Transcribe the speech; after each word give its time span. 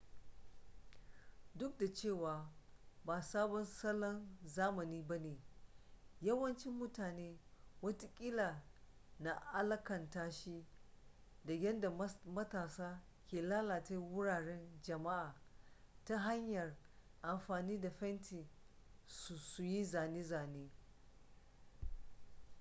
duk 1.55 1.77
da 1.77 1.93
cewa 1.93 2.51
ba 3.05 3.21
sabon 3.21 3.65
salon 3.65 4.37
zamani 4.43 5.01
ba 5.01 5.17
ne 5.19 5.41
yawancin 6.21 6.73
mutane 6.73 7.39
watakila 7.81 8.63
na 9.19 9.33
alakanta 9.53 10.31
shi 10.31 10.65
da 11.45 11.53
yadda 11.53 11.89
matasa 12.25 13.03
ke 13.27 13.41
lalata 13.41 13.99
wuraren 13.99 14.81
jama'a 14.81 15.41
ta 16.05 16.17
hanyar 16.17 16.75
amfani 17.21 17.79
da 17.79 17.89
fenti 17.91 18.47
su 19.07 19.63
yi 19.63 19.83
zane-zane 19.85 20.71